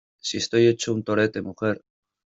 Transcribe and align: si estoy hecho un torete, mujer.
si 0.19 0.37
estoy 0.39 0.65
hecho 0.65 0.95
un 0.95 1.03
torete, 1.03 1.43
mujer. 1.43 1.83